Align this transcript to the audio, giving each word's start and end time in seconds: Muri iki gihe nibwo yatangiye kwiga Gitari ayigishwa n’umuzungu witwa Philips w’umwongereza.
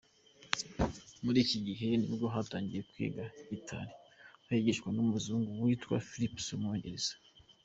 Muri 1.23 1.37
iki 1.45 1.57
gihe 1.67 1.87
nibwo 1.99 2.25
yatangiye 2.35 2.81
kwiga 2.89 3.23
Gitari 3.49 3.91
ayigishwa 4.49 4.87
n’umuzungu 4.95 5.49
witwa 5.63 5.95
Philips 6.09 6.45
w’umwongereza. 6.51 7.13